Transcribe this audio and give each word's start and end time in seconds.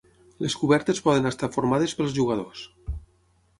Les 0.45 0.55
cobertes 0.61 1.01
poden 1.09 1.31
estar 1.33 1.51
formades 1.57 1.95
pels 2.01 2.17
jugadors. 2.19 2.67